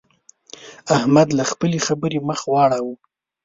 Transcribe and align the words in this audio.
احمد 0.97 1.27
له 1.37 1.43
خپلې 1.51 1.79
خبرې 1.87 2.19
مخ 2.27 2.39
واړاوو. 2.51 2.95